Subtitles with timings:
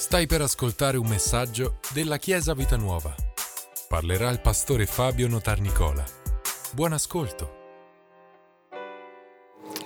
[0.00, 3.14] Stai per ascoltare un messaggio della Chiesa Vita Nuova.
[3.86, 6.02] Parlerà il pastore Fabio Notarnicola.
[6.72, 7.58] Buon ascolto.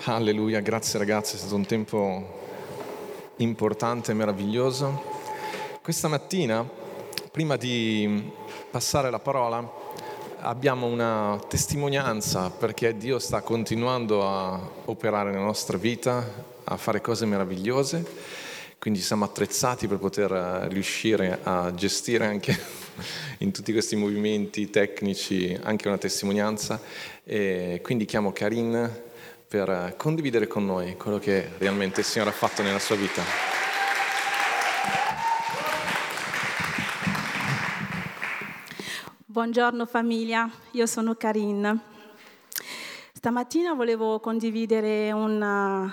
[0.05, 2.43] Alleluia, grazie ragazzi, è stato un tempo
[3.39, 5.03] importante e meraviglioso.
[5.83, 6.65] Questa mattina,
[7.33, 8.31] prima di
[8.71, 9.69] passare la parola,
[10.43, 16.25] abbiamo una testimonianza perché Dio sta continuando a operare nella nostra vita,
[16.63, 18.53] a fare cose meravigliose
[18.85, 22.55] quindi siamo attrezzati per poter eh, riuscire a gestire anche
[23.41, 26.79] in tutti questi movimenti tecnici anche una testimonianza
[27.25, 29.03] e quindi chiamo Karin
[29.49, 33.23] per eh, condividere con noi quello che realmente il Signore ha fatto nella sua vita.
[39.25, 41.81] Buongiorno famiglia, io sono Karin.
[43.15, 45.91] Stamattina volevo condividere una,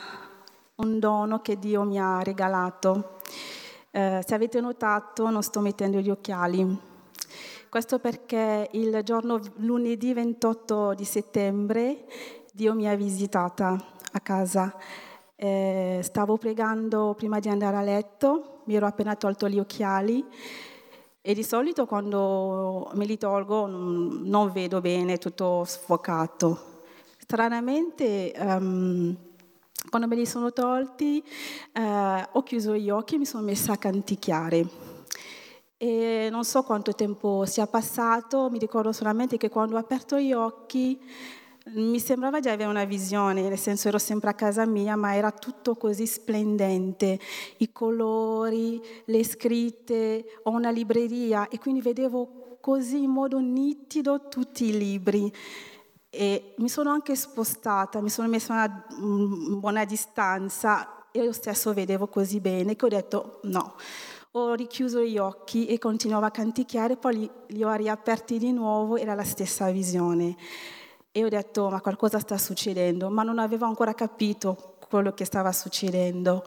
[0.81, 3.19] un dono che Dio mi ha regalato.
[3.91, 6.79] Eh, se avete notato non sto mettendo gli occhiali.
[7.69, 12.05] Questo perché il giorno lunedì 28 di settembre
[12.51, 13.77] Dio mi ha visitata
[14.11, 14.75] a casa.
[15.35, 20.23] Eh, stavo pregando prima di andare a letto, mi ero appena tolto gli occhiali
[21.21, 26.69] e di solito quando me li tolgo non vedo bene, tutto sfocato.
[27.17, 29.15] Stranamente um,
[29.91, 31.21] quando me li sono tolti
[31.73, 34.65] eh, ho chiuso gli occhi e mi sono messa a canticchiare.
[35.75, 40.31] E non so quanto tempo sia passato, mi ricordo solamente che quando ho aperto gli
[40.31, 40.97] occhi
[41.73, 45.31] mi sembrava di avere una visione, nel senso ero sempre a casa mia, ma era
[45.31, 47.19] tutto così splendente,
[47.57, 54.69] i colori, le scritte, ho una libreria e quindi vedevo così in modo nitido tutti
[54.69, 55.33] i libri.
[56.13, 61.73] E mi sono anche spostata, mi sono messa a una buona distanza e io stesso
[61.73, 63.75] vedevo così bene che ho detto no.
[64.31, 68.97] Ho richiuso gli occhi e continuavo a canticchiare, poi li, li ho riaperti di nuovo,
[68.97, 70.35] era la stessa visione.
[71.13, 75.53] E ho detto ma qualcosa sta succedendo, ma non avevo ancora capito quello che stava
[75.53, 76.43] succedendo.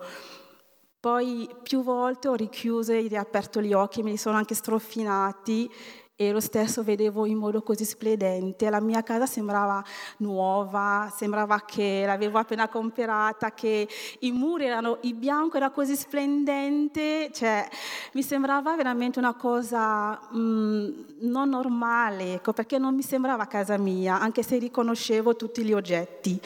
[1.01, 5.71] Poi più volte ho richiuso e riaperto gli occhi, me li sono anche strofinati
[6.17, 8.71] e lo stesso vedevo in modo così splendente.
[8.71, 9.83] La mia casa sembrava
[10.19, 13.89] nuova, sembrava che l'avevo appena comprata, che
[14.21, 17.69] i muri erano, il bianco era così splendente, cioè
[18.13, 20.89] mi sembrava veramente una cosa mh, mm,
[21.23, 26.41] non normale, ecco, perché non mi sembrava casa mia, anche se riconoscevo tutti gli oggetti.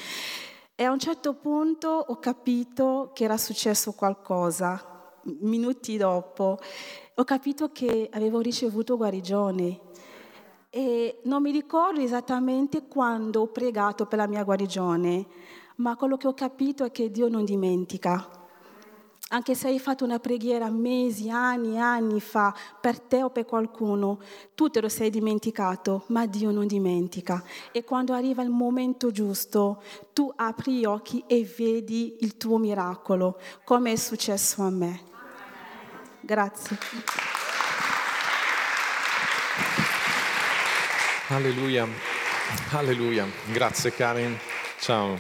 [0.75, 4.98] E a un certo punto ho capito che era successo qualcosa,
[5.41, 6.59] minuti dopo
[7.15, 9.81] ho capito che avevo ricevuto guarigione
[10.71, 15.27] e non mi ricordo esattamente quando ho pregato per la mia guarigione,
[15.77, 18.37] ma quello che ho capito è che Dio non dimentica.
[19.31, 24.21] Anche se hai fatto una preghiera mesi, anni, anni fa per te o per qualcuno,
[24.55, 27.43] tu te lo sei dimenticato, ma Dio non dimentica.
[27.73, 33.39] E quando arriva il momento giusto, tu apri gli occhi e vedi il tuo miracolo,
[33.65, 35.08] come è successo a me.
[36.29, 36.77] Grazie.
[41.29, 41.89] Alleluia,
[42.73, 43.27] alleluia.
[43.51, 44.39] Grazie Karen.
[44.79, 45.19] Ciao.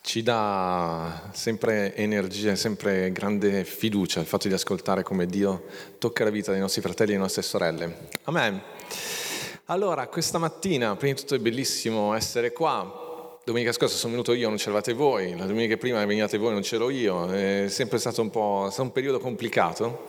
[0.00, 5.66] Ci dà sempre energia, sempre grande fiducia il fatto di ascoltare come Dio
[5.98, 8.08] tocca la vita dei nostri fratelli e delle nostre sorelle.
[8.24, 8.60] Amen.
[9.66, 13.01] Allora, questa mattina, prima di tutto è bellissimo essere qua
[13.44, 16.90] domenica scorsa sono venuto io, non c'eravate voi, la domenica prima veniate voi, non c'ero
[16.90, 20.04] io, è sempre stato un po' stato un periodo complicato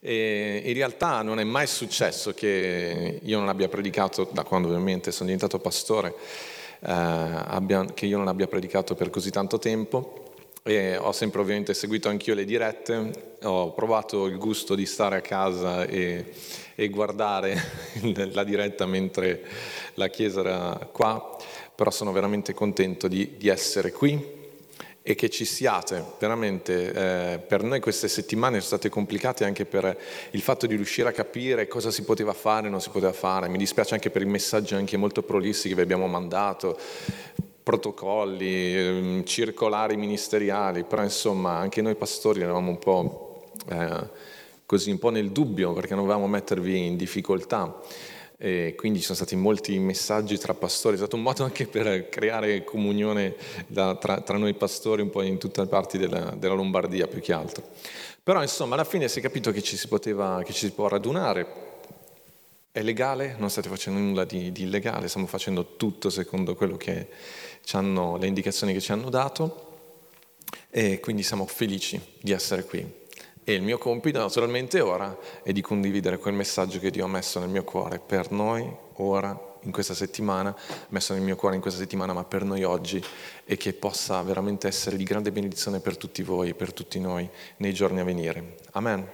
[0.00, 5.12] e in realtà non è mai successo che io non abbia predicato, da quando ovviamente
[5.12, 6.14] sono diventato pastore,
[6.80, 10.24] eh, abbia, che io non abbia predicato per così tanto tempo
[10.62, 15.20] e ho sempre ovviamente seguito anch'io le dirette, ho provato il gusto di stare a
[15.20, 16.32] casa e,
[16.74, 17.60] e guardare
[18.32, 19.42] la diretta mentre
[19.94, 21.36] la chiesa era qua
[21.80, 24.22] però sono veramente contento di, di essere qui
[25.00, 26.04] e che ci siate.
[26.18, 29.98] Veramente eh, per noi queste settimane sono state complicate anche per
[30.32, 33.48] il fatto di riuscire a capire cosa si poteva fare e non si poteva fare.
[33.48, 36.78] Mi dispiace anche per i messaggi anche molto prolissi che vi abbiamo mandato,
[37.62, 44.08] protocolli, ehm, circolari ministeriali, però insomma anche noi pastori eravamo un po' eh,
[44.66, 47.80] così, un po' nel dubbio perché non volevamo mettervi in difficoltà.
[48.42, 52.08] E quindi ci sono stati molti messaggi tra pastori, è stato un modo anche per
[52.08, 56.54] creare comunione da, tra, tra, noi pastori un po' in tutte le parti della, della,
[56.54, 57.62] Lombardia più che altro.
[58.22, 60.88] Però insomma alla fine si è capito che ci si, poteva, che ci si può
[60.88, 61.46] radunare,
[62.72, 67.08] è legale, non state facendo nulla di, di illegale, stiamo facendo tutto secondo quello che
[67.72, 69.66] hanno, le indicazioni che ci hanno dato.
[70.70, 72.99] E quindi siamo felici di essere qui
[73.50, 77.40] E il mio compito naturalmente ora è di condividere quel messaggio che Dio ha messo
[77.40, 78.64] nel mio cuore per noi
[78.98, 80.54] ora in questa settimana,
[80.90, 83.02] messo nel mio cuore in questa settimana, ma per noi oggi
[83.44, 87.74] e che possa veramente essere di grande benedizione per tutti voi, per tutti noi nei
[87.74, 88.54] giorni a venire.
[88.70, 89.04] Amen.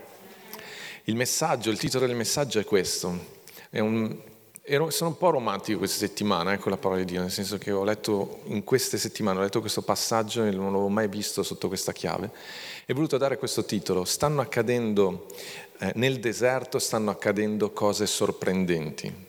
[1.05, 3.19] Il messaggio, il titolo del messaggio è questo.
[3.71, 4.21] È un,
[4.69, 7.71] ero, sono un po' romantico questa settimana con la parola di Dio, nel senso che
[7.71, 11.69] ho letto in queste settimane, ho letto questo passaggio e non l'avevo mai visto sotto
[11.69, 12.31] questa chiave.
[12.85, 14.05] E ho voluto dare questo titolo.
[14.05, 15.27] Stanno accadendo
[15.79, 19.25] eh, nel deserto, stanno accadendo cose sorprendenti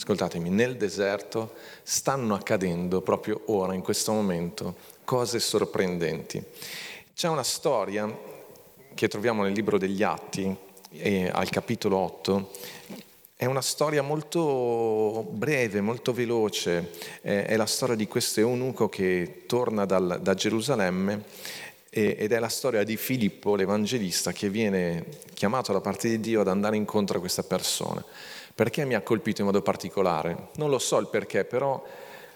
[0.00, 1.52] ascoltatemi, nel deserto
[1.82, 6.42] stanno accadendo proprio ora, in questo momento, cose sorprendenti.
[7.14, 8.10] C'è una storia
[8.94, 10.56] che troviamo nel libro degli Atti,
[10.92, 12.50] eh, al capitolo 8,
[13.40, 16.90] è una storia molto breve, molto veloce,
[17.22, 21.24] è la storia di questo eunuco che torna dal, da Gerusalemme
[21.88, 26.48] ed è la storia di Filippo, l'evangelista, che viene chiamato da parte di Dio ad
[26.48, 28.04] andare incontro a questa persona.
[28.54, 30.48] Perché mi ha colpito in modo particolare?
[30.56, 31.82] Non lo so il perché, però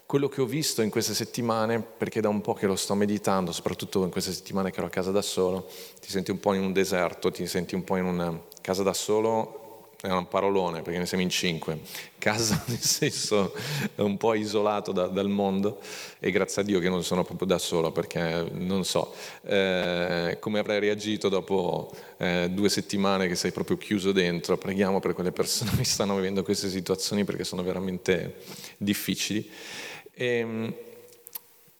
[0.06, 3.52] quello che ho visto in queste settimane, perché da un po' che lo sto meditando,
[3.52, 5.68] soprattutto in queste settimane che ero a casa da solo,
[6.00, 8.94] ti senti un po' in un deserto, ti senti un po' in una casa da
[8.94, 9.63] solo,
[10.08, 11.78] è un parolone perché ne siamo in cinque,
[12.18, 13.54] casa nel senso
[13.96, 15.80] un po' isolato da, dal mondo
[16.18, 19.14] e grazie a Dio che non sono proprio da solo perché non so
[19.46, 25.14] eh, come avrei reagito dopo eh, due settimane che sei proprio chiuso dentro, preghiamo per
[25.14, 28.36] quelle persone che stanno vivendo queste situazioni perché sono veramente
[28.76, 29.50] difficili.
[30.12, 30.74] E, ehm,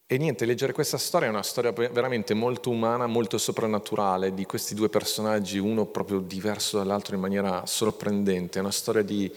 [0.07, 4.75] e niente, leggere questa storia è una storia veramente molto umana, molto soprannaturale, di questi
[4.75, 8.59] due personaggi, uno proprio diverso dall'altro in maniera sorprendente.
[8.59, 9.33] È una storia di,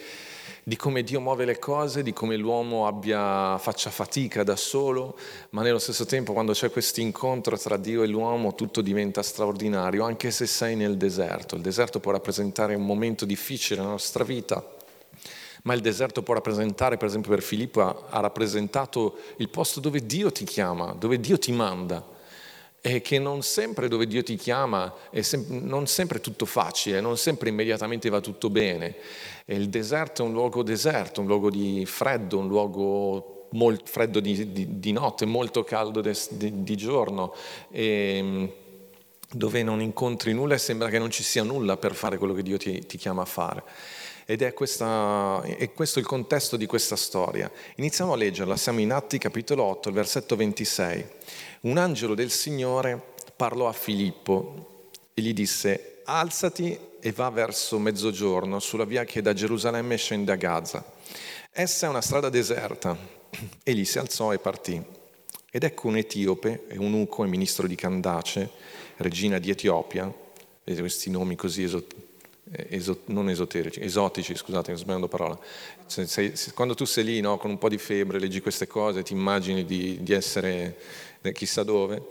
[0.66, 5.18] di come Dio muove le cose, di come l'uomo abbia, faccia fatica da solo,
[5.52, 10.04] ma nello stesso tempo quando c'è questo incontro tra Dio e l'uomo tutto diventa straordinario,
[10.04, 11.56] anche se sei nel deserto.
[11.56, 14.76] Il deserto può rappresentare un momento difficile nella nostra vita
[15.68, 20.06] ma il deserto può rappresentare, per esempio per Filippo ha, ha rappresentato il posto dove
[20.06, 22.16] Dio ti chiama, dove Dio ti manda
[22.80, 27.18] e che non sempre dove Dio ti chiama è sem- non sempre tutto facile, non
[27.18, 28.96] sempre immediatamente va tutto bene.
[29.44, 34.22] E il deserto è un luogo deserto, un luogo di freddo, un luogo molto freddo
[34.22, 37.34] di, di, di notte, molto caldo de- di, di, giorno,
[37.70, 38.54] e,
[39.34, 42.44] dove non incontri nulla e sembra che non ci sia nulla per fare quello che
[42.44, 43.64] Dio ti, ti chiama a fare.
[44.30, 47.50] Ed è, questa, è, questo il contesto di questa storia.
[47.76, 51.06] Iniziamo a leggerla, siamo in Atti capitolo 8, versetto 26.
[51.62, 58.60] Un angelo del Signore parlò a Filippo e gli disse, alzati e va verso mezzogiorno
[58.60, 60.84] sulla via che da Gerusalemme scende a Gaza.
[61.50, 62.98] Essa è una strada deserta.
[63.64, 64.84] Egli si alzò e partì.
[65.50, 68.50] Ed ecco un etiope, eunuco e ministro di Candace,
[68.98, 70.14] regina di Etiopia,
[70.66, 72.07] vedete questi nomi così esotici,
[72.50, 75.38] Esot- non esoterici, esotici, scusate, sto sbagliando parola.
[75.86, 79.04] Se, se, quando tu sei lì no, con un po' di febbre, leggi queste cose,
[79.04, 80.78] ti immagini di, di essere
[81.22, 82.04] eh, chissà dove.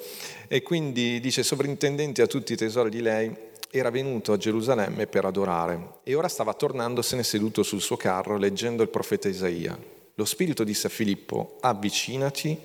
[0.49, 3.35] E quindi dice, sovrintendente a tutti i tesori di lei,
[3.71, 8.83] era venuto a Gerusalemme per adorare e ora stava tornandosene seduto sul suo carro leggendo
[8.83, 9.77] il profeta Isaia.
[10.15, 12.59] Lo Spirito disse a Filippo, avvicinati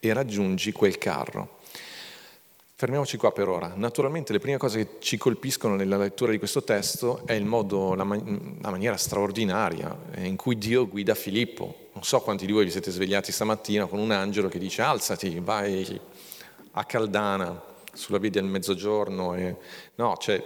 [0.00, 1.53] e raggiungi quel carro.
[2.84, 3.72] Fermiamoci qua per ora.
[3.74, 7.94] Naturalmente le prime cose che ci colpiscono nella lettura di questo testo è il modo,
[7.94, 11.88] la, man- la maniera straordinaria in cui Dio guida Filippo.
[11.94, 15.40] Non so quanti di voi vi siete svegliati stamattina con un angelo che dice alzati,
[15.40, 15.98] vai
[16.72, 17.58] a Caldana
[17.90, 19.34] sulla via del mezzogiorno.
[19.34, 19.56] E...
[19.94, 20.44] No, cioè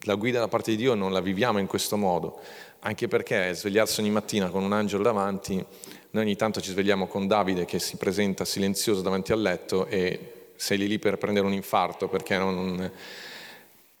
[0.00, 2.40] la guida da parte di Dio non la viviamo in questo modo,
[2.80, 5.54] anche perché svegliarsi ogni mattina con un angelo davanti,
[6.10, 10.32] noi ogni tanto ci svegliamo con Davide che si presenta silenzioso davanti al letto e
[10.58, 12.90] sei lì, lì per prendere un infarto perché non...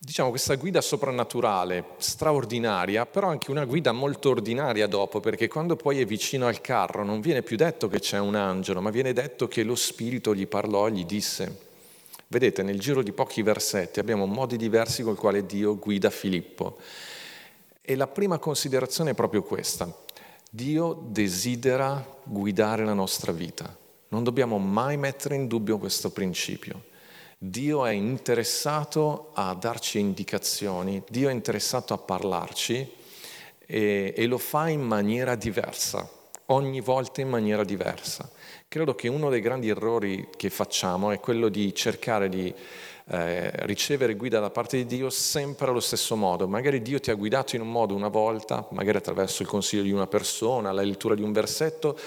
[0.00, 6.00] Diciamo questa guida soprannaturale, straordinaria, però anche una guida molto ordinaria dopo, perché quando poi
[6.00, 9.48] è vicino al carro non viene più detto che c'è un angelo, ma viene detto
[9.48, 11.66] che lo Spirito gli parlò e gli disse.
[12.28, 16.76] Vedete, nel giro di pochi versetti abbiamo modi diversi col quale Dio guida Filippo.
[17.80, 19.92] E la prima considerazione è proprio questa.
[20.50, 23.77] Dio desidera guidare la nostra vita.
[24.08, 26.84] Non dobbiamo mai mettere in dubbio questo principio.
[27.36, 32.90] Dio è interessato a darci indicazioni, Dio è interessato a parlarci
[33.64, 36.10] e, e, lo fa in maniera diversa,
[36.46, 38.28] ogni volta in maniera diversa.
[38.66, 42.52] Credo che uno dei grandi errori che facciamo è quello di cercare di
[43.10, 46.46] eh, ricevere guida da parte di Dio sempre allo stesso modo.
[46.46, 49.92] Magari Dio ti ha guidato in un modo una volta, magari attraverso il consiglio di
[49.92, 51.98] una persona, la lettura di un versetto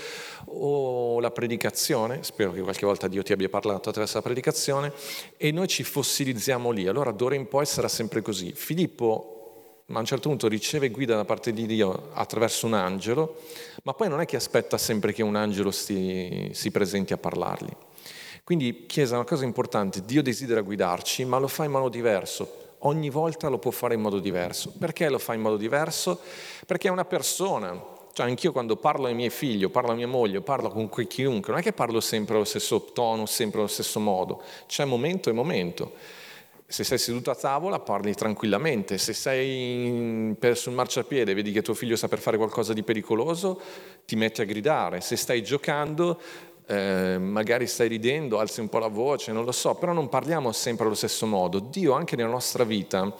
[0.45, 4.93] o la predicazione, spero che qualche volta Dio ti abbia parlato attraverso la predicazione,
[5.37, 6.87] e noi ci fossilizziamo lì.
[6.87, 8.51] Allora d'ora in poi sarà sempre così.
[8.53, 9.37] Filippo
[9.91, 13.41] ma a un certo punto riceve guida da parte di Dio attraverso un angelo,
[13.83, 17.75] ma poi non è che aspetta sempre che un angelo si, si presenti a parlargli.
[18.43, 22.59] Quindi Chiesa è una cosa importante, Dio desidera guidarci, ma lo fa in modo diverso.
[22.79, 24.73] Ogni volta lo può fare in modo diverso.
[24.77, 26.19] Perché lo fa in modo diverso?
[26.65, 27.99] Perché è una persona.
[28.13, 31.61] Cioè, anch'io quando parlo ai miei figli, parlo a mia moglie, parlo con chiunque, non
[31.61, 34.41] è che parlo sempre allo stesso tono, sempre allo stesso modo.
[34.67, 35.93] C'è momento e momento.
[36.65, 41.73] Se sei seduto a tavola parli tranquillamente, se sei sul marciapiede e vedi che tuo
[41.73, 43.61] figlio sa per fare qualcosa di pericoloso,
[44.05, 46.19] ti metti a gridare, se stai giocando
[46.71, 50.53] eh, magari stai ridendo, alzi un po' la voce, non lo so, però non parliamo
[50.53, 51.59] sempre allo stesso modo.
[51.59, 53.13] Dio anche nella nostra vita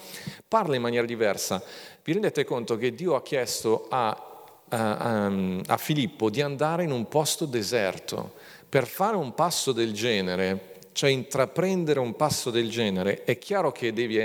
[0.48, 1.62] parla in maniera diversa.
[2.02, 5.26] Vi rendete conto che Dio ha chiesto a, a,
[5.66, 8.36] a Filippo di andare in un posto deserto
[8.70, 10.78] per fare un passo del genere?
[10.94, 14.18] Cioè intraprendere un passo del genere, è chiaro che devi,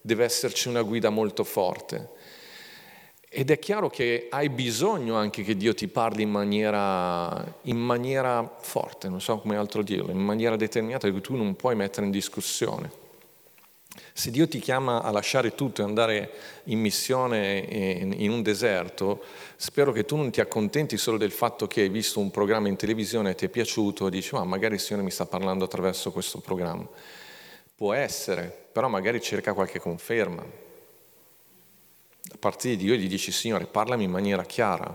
[0.00, 2.14] deve esserci una guida molto forte.
[3.38, 8.56] Ed è chiaro che hai bisogno anche che Dio ti parli in maniera, in maniera
[8.62, 12.12] forte, non so come altro dirlo, in maniera determinata che tu non puoi mettere in
[12.12, 12.90] discussione.
[14.14, 16.30] Se Dio ti chiama a lasciare tutto e andare
[16.64, 17.58] in missione
[18.16, 19.22] in un deserto,
[19.56, 22.76] spero che tu non ti accontenti solo del fatto che hai visto un programma in
[22.76, 26.10] televisione e ti è piaciuto e dici, ma magari il Signore mi sta parlando attraverso
[26.10, 26.88] questo programma.
[27.74, 30.64] Può essere, però magari cerca qualche conferma.
[32.36, 34.94] A parte di Dio gli dici, Signore, parlami in maniera chiara,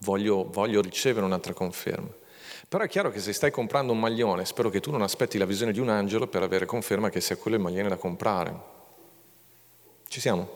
[0.00, 2.10] voglio, voglio ricevere un'altra conferma.
[2.68, 5.46] Però è chiaro che se stai comprando un maglione, spero che tu non aspetti la
[5.46, 8.54] visione di un angelo per avere conferma che sia quello il maglione da comprare.
[10.06, 10.46] Ci siamo?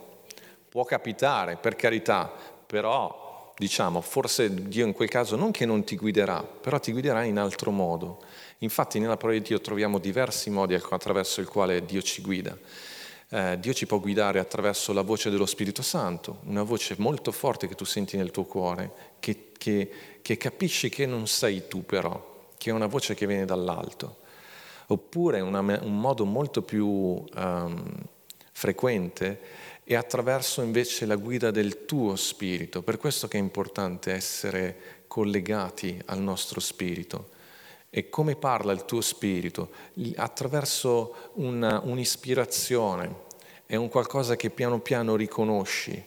[0.69, 2.31] Può capitare, per carità,
[2.67, 7.25] però diciamo, forse Dio in quel caso non che non ti guiderà, però ti guiderà
[7.25, 8.23] in altro modo.
[8.59, 12.55] Infatti nella parola di Dio troviamo diversi modi attraverso il quale Dio ci guida.
[13.29, 17.67] Eh, Dio ci può guidare attraverso la voce dello Spirito Santo, una voce molto forte
[17.67, 19.91] che tu senti nel tuo cuore, che, che,
[20.23, 24.19] che capisci che non sei tu però, che è una voce che viene dall'alto.
[24.89, 27.93] Oppure una, un modo molto più um,
[28.53, 29.41] frequente
[29.83, 32.83] è attraverso invece la guida del tuo spirito.
[32.83, 37.35] Per questo che è importante essere collegati al nostro spirito.
[37.97, 39.71] E come parla il tuo spirito?
[40.17, 43.25] Attraverso una, un'ispirazione,
[43.65, 46.05] è un qualcosa che piano piano riconosci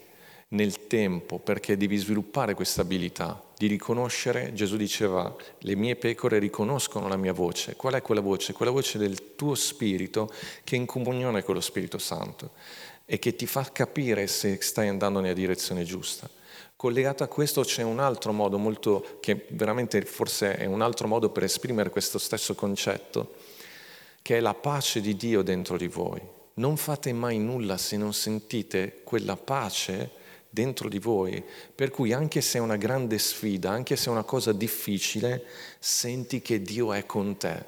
[0.50, 7.08] nel tempo perché devi sviluppare questa abilità di riconoscere, Gesù diceva, le mie pecore riconoscono
[7.08, 7.76] la mia voce.
[7.76, 8.54] Qual è quella voce?
[8.54, 10.32] Quella voce del tuo spirito
[10.64, 12.52] che è in comunione con lo Spirito Santo
[13.04, 16.30] e che ti fa capire se stai andando nella direzione giusta.
[16.80, 21.30] Collegato a questo c'è un altro modo molto, che veramente forse è un altro modo
[21.30, 23.34] per esprimere questo stesso concetto,
[24.22, 26.22] che è la pace di Dio dentro di voi.
[26.54, 30.10] Non fate mai nulla se non sentite quella pace
[30.50, 31.44] dentro di voi,
[31.76, 35.44] per cui anche se è una grande sfida, anche se è una cosa difficile,
[35.80, 37.62] senti che Dio è con te.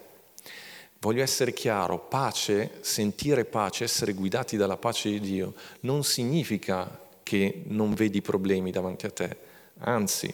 [1.00, 7.62] Voglio essere chiaro, pace, sentire pace, essere guidati dalla pace di Dio, non significa che
[7.68, 9.38] non vedi problemi davanti a te,
[9.80, 10.34] anzi,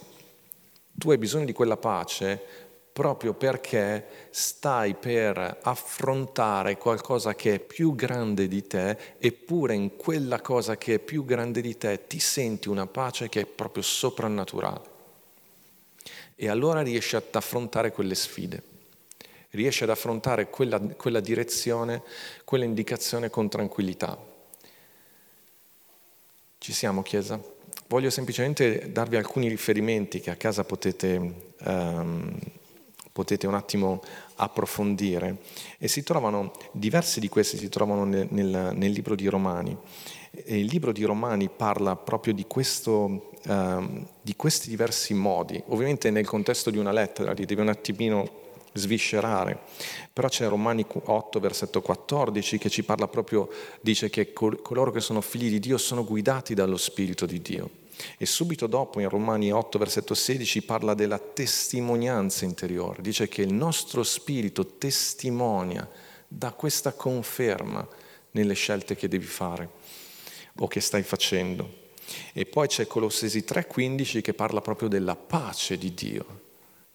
[0.91, 2.41] tu hai bisogno di quella pace
[2.91, 10.41] proprio perché stai per affrontare qualcosa che è più grande di te, eppure in quella
[10.41, 14.95] cosa che è più grande di te ti senti una pace che è proprio soprannaturale.
[16.33, 18.63] E allora riesci ad affrontare quelle sfide,
[19.51, 22.01] riesci ad affrontare quella, quella direzione,
[22.43, 24.35] quella indicazione con tranquillità.
[26.67, 27.41] Ci siamo, Chiesa?
[27.87, 31.53] Voglio semplicemente darvi alcuni riferimenti che a casa potete...
[31.63, 32.37] Um,
[33.13, 34.01] potete un attimo
[34.35, 35.37] approfondire.
[35.77, 39.77] E si trovano, diversi di questi si trovano nel, nel, nel libro di Romani.
[40.29, 45.63] E il libro di Romani parla proprio di, questo, uh, di questi diversi modi.
[45.67, 48.29] Ovviamente nel contesto di una lettera li devi un attimino
[48.77, 49.59] sviscerare.
[50.13, 53.49] Però c'è Romani 8, versetto 14, che ci parla proprio,
[53.81, 57.69] dice che coloro che sono figli di Dio sono guidati dallo Spirito di Dio.
[58.17, 63.01] E subito dopo, in Romani 8, versetto 16, parla della testimonianza interiore.
[63.01, 65.89] Dice che il nostro spirito testimonia,
[66.27, 67.87] dà questa conferma
[68.31, 69.69] nelle scelte che devi fare
[70.59, 71.85] o che stai facendo.
[72.33, 76.45] E poi c'è Colossesi 3,15 che parla proprio della pace di Dio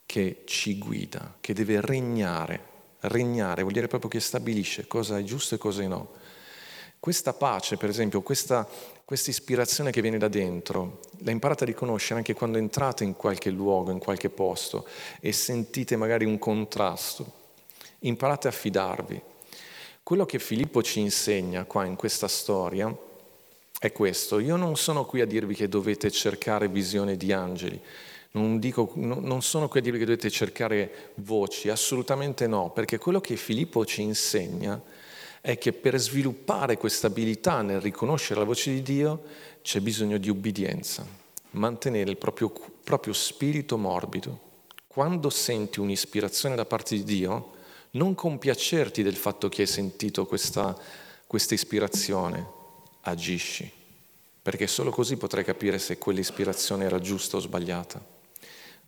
[0.06, 2.70] che ci guida, che deve regnare
[3.02, 6.10] regnare vuol dire proprio che stabilisce cosa è giusto e cosa no.
[7.00, 8.68] Questa pace, per esempio, questa,
[9.04, 13.50] questa ispirazione che viene da dentro, la imparate a riconoscere anche quando entrate in qualche
[13.50, 14.86] luogo, in qualche posto
[15.18, 17.40] e sentite magari un contrasto.
[18.00, 19.20] Imparate a fidarvi.
[20.04, 22.94] Quello che Filippo ci insegna qua in questa storia
[23.80, 24.38] è questo.
[24.38, 27.80] Io non sono qui a dirvi che dovete cercare visione di angeli,
[28.32, 33.84] non, dico, non sono dirvi che dovete cercare voci, assolutamente no, perché quello che Filippo
[33.84, 34.80] ci insegna
[35.40, 39.22] è che per sviluppare questa abilità nel riconoscere la voce di Dio
[39.60, 41.04] c'è bisogno di ubbidienza,
[41.50, 42.50] mantenere il proprio,
[42.82, 44.50] proprio spirito morbido.
[44.86, 47.50] Quando senti un'ispirazione da parte di Dio,
[47.92, 50.78] non compiacerti del fatto che hai sentito questa,
[51.26, 52.46] questa ispirazione,
[53.02, 53.70] agisci,
[54.40, 58.20] perché solo così potrai capire se quell'ispirazione era giusta o sbagliata.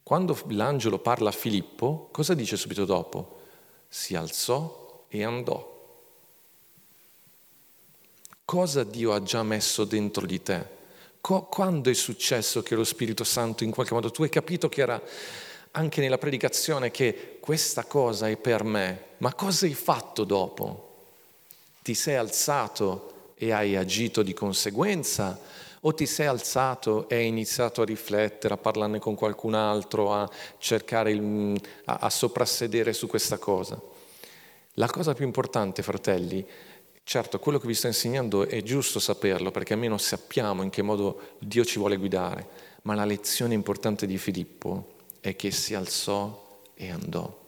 [0.04, 3.40] Quando l'angelo parla a Filippo, cosa dice subito dopo?
[3.88, 5.73] Si alzò e andò.
[8.44, 10.82] Cosa Dio ha già messo dentro di te?
[11.49, 15.00] quando è successo che lo Spirito Santo in qualche modo tu hai capito che era
[15.70, 21.06] anche nella predicazione che questa cosa è per me, ma cosa hai fatto dopo?
[21.82, 25.40] Ti sei alzato e hai agito di conseguenza
[25.86, 30.28] o ti sei alzato e hai iniziato a riflettere, a parlarne con qualcun altro, a
[30.58, 33.80] cercare, il, a, a soprassedere su questa cosa.
[34.74, 36.44] La cosa più importante, fratelli,
[37.02, 41.36] certo, quello che vi sto insegnando è giusto saperlo, perché almeno sappiamo in che modo
[41.38, 42.48] Dio ci vuole guidare,
[42.82, 47.42] ma la lezione importante di Filippo è che si alzò e andò.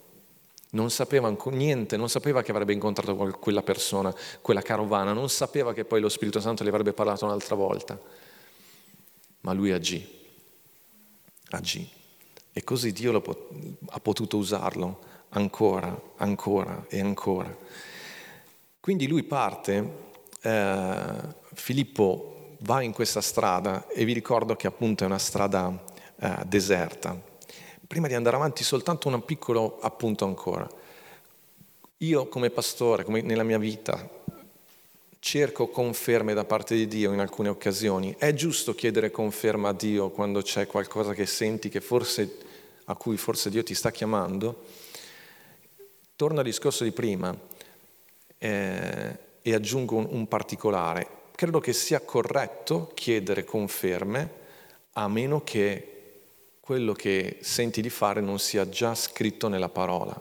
[0.73, 5.87] Non sapeva niente, non sapeva che avrebbe incontrato quella persona, quella carovana, non sapeva che
[5.87, 7.99] poi lo Spirito Santo le avrebbe parlato un'altra volta
[9.47, 10.05] ma lui agì,
[11.50, 11.88] agì.
[12.53, 13.49] E così Dio pot-
[13.91, 14.99] ha potuto usarlo
[15.29, 17.57] ancora, ancora e ancora.
[18.81, 19.99] Quindi lui parte,
[20.43, 21.05] eh,
[21.55, 25.85] Filippo va in questa strada e vi ricordo che appunto è una strada
[26.19, 27.17] eh, deserta.
[27.87, 30.69] Prima di andare avanti soltanto un piccolo appunto ancora.
[31.99, 34.11] Io come pastore, come nella mia vita,
[35.26, 38.14] cerco conferme da parte di Dio in alcune occasioni.
[38.16, 42.39] È giusto chiedere conferma a Dio quando c'è qualcosa che senti che forse,
[42.84, 44.62] a cui forse Dio ti sta chiamando?
[46.15, 47.36] Torno al discorso di prima
[48.39, 51.08] eh, e aggiungo un, un particolare.
[51.34, 54.30] Credo che sia corretto chiedere conferme
[54.93, 56.21] a meno che
[56.60, 60.15] quello che senti di fare non sia già scritto nella parola.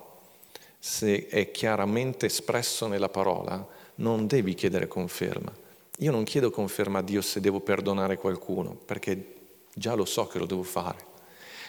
[0.79, 5.53] Se è chiaramente espresso nella parola, non devi chiedere conferma.
[5.99, 9.35] Io non chiedo conferma a Dio se devo perdonare qualcuno, perché
[9.73, 11.13] già lo so che lo devo fare.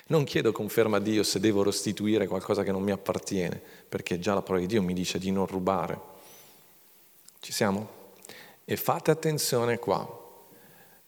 [0.08, 4.34] Non chiedo conferma a Dio se devo restituire qualcosa che non mi appartiene, perché già
[4.34, 5.98] la parola di Dio mi dice di non rubare.
[7.40, 7.88] Ci siamo?
[8.64, 10.24] E fate attenzione qua.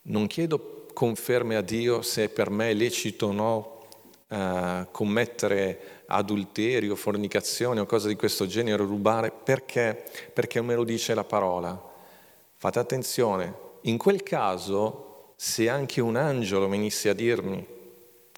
[0.02, 3.86] Non chiedo conferme a Dio se per me è lecito o no
[4.28, 10.04] eh, commettere adulterio, fornicazione o cose di questo genere, rubare, perché?
[10.32, 11.80] Perché me lo dice la parola.
[12.56, 17.66] Fate attenzione, in quel caso, se anche un angelo venisse a dirmi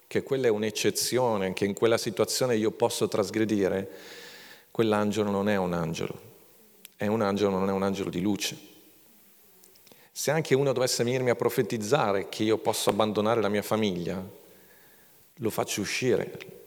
[0.05, 3.89] che quella è un'eccezione, che in quella situazione io posso trasgredire,
[4.69, 6.19] quell'angelo non è un angelo,
[6.97, 8.57] è un angelo, non è un angelo di luce.
[10.11, 14.21] Se anche uno dovesse venirmi a profetizzare che io posso abbandonare la mia famiglia,
[15.35, 16.60] lo faccio uscire,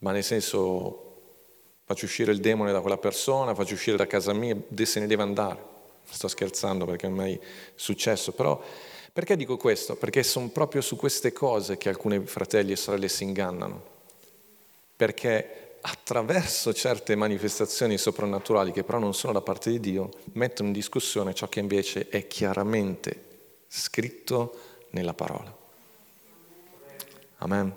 [0.00, 1.04] ma nel senso
[1.84, 5.22] faccio uscire il demone da quella persona, faccio uscire da casa mia, se ne deve
[5.22, 5.76] andare.
[6.10, 7.38] Sto scherzando perché è mai
[7.74, 8.62] successo, però
[9.12, 9.96] perché dico questo?
[9.96, 13.82] Perché sono proprio su queste cose che alcuni fratelli e sorelle si ingannano.
[14.94, 20.74] Perché attraverso certe manifestazioni soprannaturali che però non sono da parte di Dio, mettono in
[20.74, 23.24] discussione ciò che invece è chiaramente
[23.66, 24.58] scritto
[24.90, 25.56] nella parola.
[27.38, 27.74] Amen.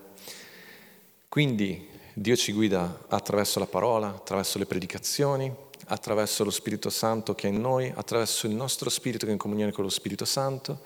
[1.27, 1.87] Quindi
[2.21, 5.51] Dio ci guida attraverso la parola, attraverso le predicazioni,
[5.87, 9.39] attraverso lo Spirito Santo che è in noi, attraverso il nostro spirito che è in
[9.39, 10.81] comunione con lo Spirito Santo,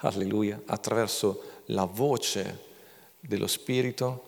[0.00, 2.64] alleluia, attraverso la voce
[3.20, 4.24] dello Spirito.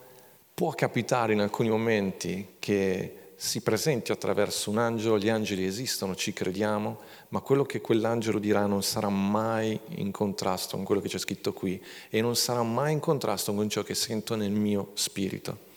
[0.54, 6.32] Può capitare in alcuni momenti che si presenti attraverso un angelo, gli angeli esistono, ci
[6.32, 11.18] crediamo, ma quello che quell'angelo dirà non sarà mai in contrasto con quello che c'è
[11.18, 15.67] scritto qui e non sarà mai in contrasto con ciò che sento nel mio spirito.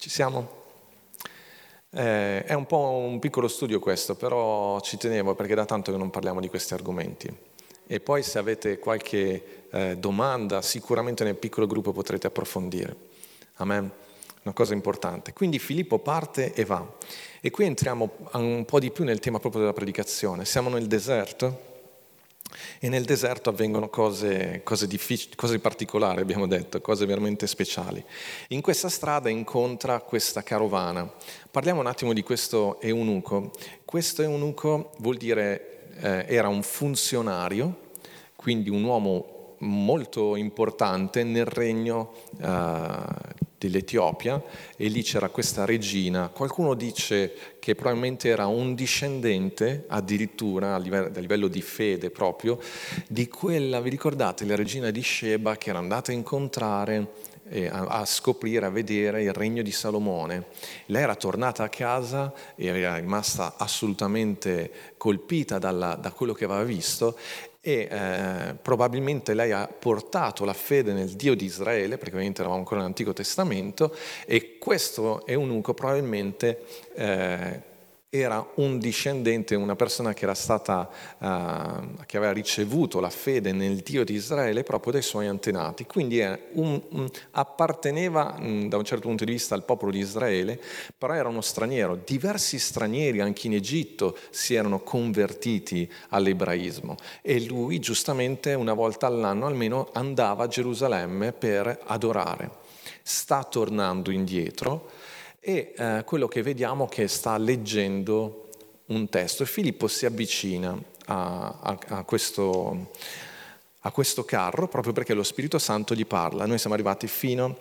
[0.00, 0.48] Ci siamo?
[1.90, 5.98] Eh, è un po' un piccolo studio questo, però ci tenevo perché da tanto che
[5.98, 7.28] non parliamo di questi argomenti.
[7.84, 12.94] E poi se avete qualche eh, domanda, sicuramente nel piccolo gruppo potrete approfondire.
[13.54, 13.90] Amen.
[14.44, 15.32] una cosa importante.
[15.32, 16.86] Quindi Filippo parte e va.
[17.40, 20.44] E qui entriamo un po' di più nel tema proprio della predicazione.
[20.44, 21.67] Siamo nel deserto
[22.78, 28.02] e nel deserto avvengono cose, cose, difficili, cose particolari, abbiamo detto, cose veramente speciali.
[28.48, 31.10] In questa strada incontra questa carovana.
[31.50, 33.50] Parliamo un attimo di questo eunuco.
[33.84, 37.90] Questo eunuco vuol dire eh, era un funzionario,
[38.36, 44.42] quindi un uomo molto importante nel regno eh, dell'Etiopia
[44.76, 46.28] e lì c'era questa regina.
[46.28, 52.58] Qualcuno dice che probabilmente era un discendente addirittura a livello, a livello di fede proprio
[53.08, 57.26] di quella, vi ricordate, la regina di Sheba che era andata a incontrare
[57.70, 60.46] a, scoprire, a vedere il regno di Salomone.
[60.86, 66.62] Lei era tornata a casa e era rimasta assolutamente colpita dalla, da quello che aveva
[66.62, 67.16] visto
[67.68, 72.60] e eh, probabilmente lei ha portato la fede nel Dio di Israele, perché ovviamente eravamo
[72.60, 76.62] ancora nell'Antico Testamento, e questo eunuco probabilmente
[76.94, 77.62] eh,
[78.10, 83.80] era un discendente, una persona che era stata, uh, che aveva ricevuto la fede nel
[83.80, 86.20] Dio di Israele proprio dai suoi antenati, quindi
[86.52, 90.58] un, un, apparteneva mh, da un certo punto di vista al popolo di Israele,
[90.96, 92.00] però era uno straniero.
[92.02, 99.44] Diversi stranieri anche in Egitto si erano convertiti all'ebraismo e lui giustamente una volta all'anno
[99.44, 102.66] almeno andava a Gerusalemme per adorare.
[103.02, 104.90] Sta tornando indietro
[105.40, 108.48] e eh, quello che vediamo è che sta leggendo
[108.86, 112.90] un testo e Filippo si avvicina a, a, a, questo,
[113.80, 116.46] a, questo, carro proprio perché lo Spirito Santo gli parla.
[116.46, 117.56] Noi siamo arrivati fino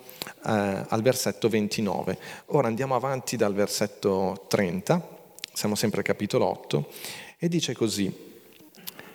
[0.45, 2.17] eh, al versetto 29.
[2.47, 5.07] Ora andiamo avanti dal versetto 30,
[5.53, 6.87] siamo sempre al capitolo 8,
[7.37, 8.25] e dice così.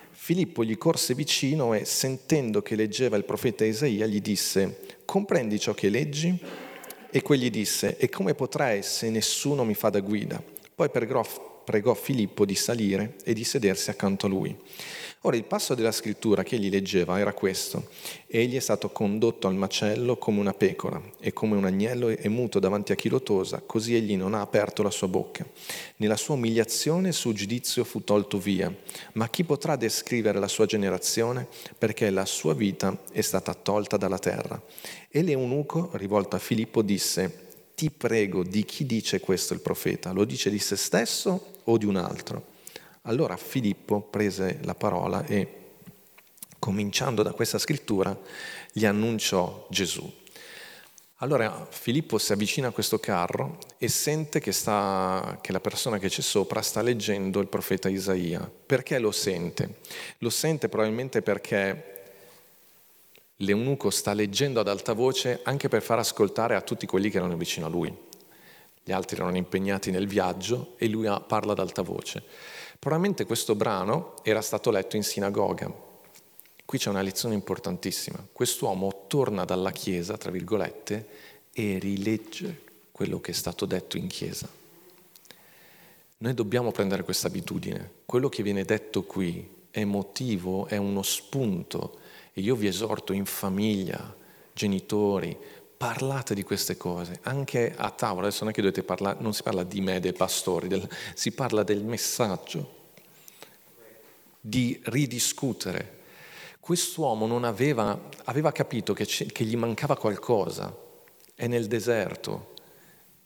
[0.09, 5.73] Filippo gli corse vicino e sentendo che leggeva il profeta Isaia gli disse, comprendi ciò
[5.73, 6.39] che leggi?
[7.15, 10.41] E quegli disse, e come potrei se nessuno mi fa da guida?
[10.73, 14.57] Poi pregò, pregò Filippo di salire e di sedersi accanto a lui.
[15.25, 17.87] Ora il passo della scrittura che egli leggeva era questo.
[18.27, 22.59] Egli è stato condotto al macello come una pecora e come un agnello è muto
[22.59, 25.47] davanti a chi lo tosa, così egli non ha aperto la sua bocca.
[25.97, 28.75] Nella sua umiliazione il suo giudizio fu tolto via.
[29.13, 31.47] Ma chi potrà descrivere la sua generazione?
[31.77, 34.61] Perché la sua vita è stata tolta dalla terra.
[35.07, 40.11] E l'eunuco, rivolto a Filippo, disse, ti prego, di chi dice questo il profeta?
[40.11, 42.51] Lo dice di se stesso o di un altro?
[43.05, 45.61] Allora Filippo prese la parola e,
[46.57, 48.17] cominciando da questa scrittura,
[48.71, 50.09] gli annunciò Gesù.
[51.17, 56.07] Allora Filippo si avvicina a questo carro e sente che, sta, che, la persona che
[56.07, 58.49] c'è sopra sta leggendo il profeta Isaia.
[58.65, 59.79] Perché lo sente?
[60.19, 62.03] Lo sente probabilmente perché
[63.37, 67.35] l'eunuco sta leggendo ad alta voce anche per far ascoltare a tutti quelli che erano
[67.35, 67.93] vicino a lui.
[68.81, 72.23] Gli altri erano impegnati nel viaggio e lui parla ad alta voce.
[72.83, 75.73] Probabilmente questo brano era stato letto in sinagoga.
[76.65, 78.27] Qui c'è una lezione importantissima.
[78.29, 81.07] Quest'uomo torna dalla chiesa, tra virgolette,
[81.53, 84.49] e rilegge quello che è stato detto in chiesa.
[86.17, 87.89] Noi dobbiamo prendere questa abitudine.
[88.05, 91.99] Quello che viene detto qui è motivo, è uno spunto.
[92.33, 94.13] E io vi esorto in famiglia,
[94.51, 95.37] genitori,
[95.83, 99.43] parlate di queste cose, anche a tavola, adesso non è che dovete parlare, non si
[99.43, 102.91] parla di me, dei pastori, del, si parla del messaggio,
[104.39, 105.99] di ridiscutere.
[106.61, 110.73] Quest'uomo non aveva, aveva capito che, che gli mancava qualcosa,
[111.35, 112.53] è nel deserto,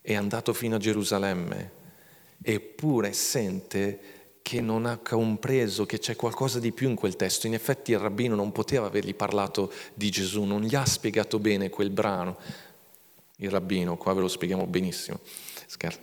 [0.01, 1.71] è andato fino a Gerusalemme,
[2.41, 3.99] eppure sente
[4.47, 7.47] che non ha compreso che c'è qualcosa di più in quel testo.
[7.47, 11.69] In effetti il rabbino non poteva avergli parlato di Gesù, non gli ha spiegato bene
[11.69, 12.37] quel brano.
[13.39, 15.19] Il rabbino, qua ve lo spieghiamo benissimo.
[15.65, 15.99] Scherzo.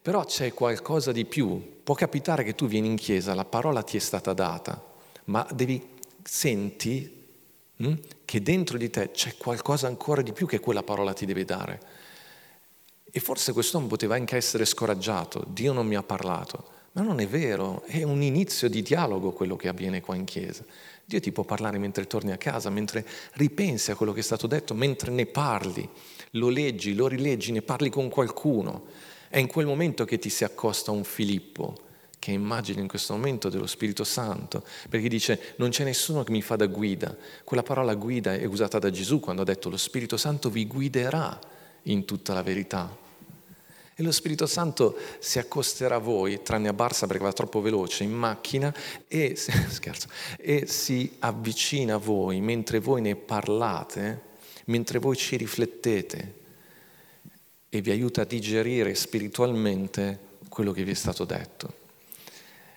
[0.00, 1.80] Però c'è qualcosa di più.
[1.82, 4.80] Può capitare che tu vieni in chiesa, la parola ti è stata data,
[5.24, 5.84] ma devi
[6.22, 7.26] senti
[7.78, 11.44] hm, che dentro di te c'è qualcosa ancora di più che quella parola ti deve
[11.44, 11.80] dare.
[13.10, 16.76] E forse quest'uomo poteva anche essere scoraggiato, Dio non mi ha parlato.
[16.92, 20.64] Ma non è vero, è un inizio di dialogo quello che avviene qua in chiesa.
[21.04, 24.46] Dio ti può parlare mentre torni a casa, mentre ripensi a quello che è stato
[24.46, 25.88] detto, mentre ne parli,
[26.32, 28.84] lo leggi, lo rileggi, ne parli con qualcuno.
[29.28, 31.74] È in quel momento che ti si accosta un Filippo,
[32.18, 36.42] che immagini in questo momento dello Spirito Santo, perché dice non c'è nessuno che mi
[36.42, 37.16] fa da guida.
[37.44, 41.38] Quella parola guida è usata da Gesù quando ha detto lo Spirito Santo vi guiderà
[41.84, 43.06] in tutta la verità.
[44.00, 48.04] E lo Spirito Santo si accosterà a voi, tranne a Barsa perché va troppo veloce,
[48.04, 48.72] in macchina
[49.08, 50.06] e, scherzo,
[50.38, 54.22] e si avvicina a voi mentre voi ne parlate,
[54.66, 56.34] mentre voi ci riflettete.
[57.68, 61.74] e vi aiuta a digerire spiritualmente quello che vi è stato detto.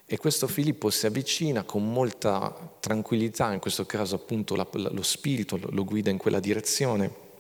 [0.08, 5.84] E questo Filippo si avvicina con molta tranquillità, in questo caso appunto lo Spirito lo
[5.86, 7.31] guida in quella direzione.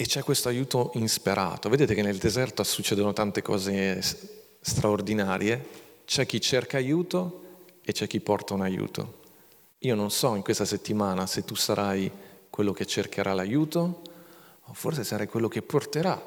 [0.00, 1.68] E c'è questo aiuto insperato.
[1.68, 4.00] Vedete che nel deserto succedono tante cose
[4.60, 5.66] straordinarie.
[6.04, 9.22] C'è chi cerca aiuto e c'è chi porta un aiuto.
[9.78, 12.08] Io non so in questa settimana se tu sarai
[12.48, 14.02] quello che cercherà l'aiuto
[14.62, 16.22] o forse sarai quello che porterà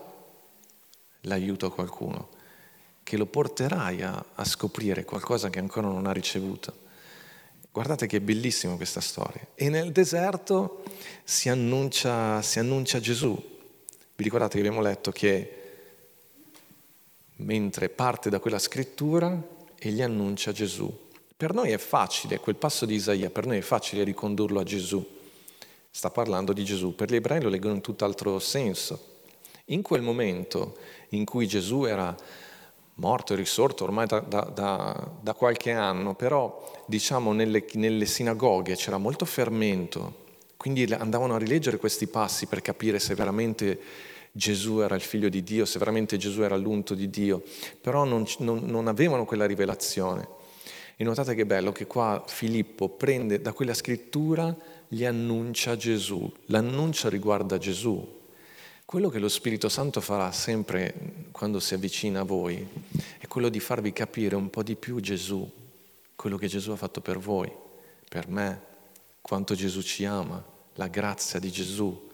[1.21, 2.27] l'aiuto a qualcuno,
[3.03, 6.73] che lo porterai a, a scoprire qualcosa che ancora non ha ricevuto.
[7.71, 9.47] Guardate che bellissima questa storia.
[9.55, 10.83] E nel deserto
[11.23, 13.50] si annuncia, si annuncia Gesù.
[14.21, 15.51] Vi ricordate che abbiamo letto che
[17.37, 19.35] mentre parte da quella scrittura,
[19.79, 20.95] egli annuncia Gesù.
[21.35, 25.03] Per noi è facile, quel passo di Isaia, per noi è facile ricondurlo a Gesù.
[25.89, 29.23] Sta parlando di Gesù, per gli ebrei lo leggono in tutt'altro senso.
[29.65, 30.77] In quel momento
[31.09, 32.15] in cui Gesù era
[32.95, 38.75] morto e risorto ormai da, da, da, da qualche anno, però diciamo nelle, nelle sinagoghe
[38.75, 40.29] c'era molto fermento,
[40.61, 43.79] quindi andavano a rileggere questi passi per capire se veramente
[44.31, 47.41] Gesù era il figlio di Dio, se veramente Gesù era l'unto di Dio,
[47.81, 50.27] però non, non, non avevano quella rivelazione.
[50.97, 54.55] E notate che bello che qua Filippo prende da quella scrittura,
[54.87, 58.19] gli annuncia Gesù, l'annuncia riguarda Gesù.
[58.85, 60.93] Quello che lo Spirito Santo farà sempre
[61.31, 62.67] quando si avvicina a voi
[63.17, 65.51] è quello di farvi capire un po' di più Gesù,
[66.15, 67.51] quello che Gesù ha fatto per voi,
[68.07, 68.61] per me,
[69.21, 70.50] quanto Gesù ci ama,
[70.81, 72.09] la grazia di Gesù,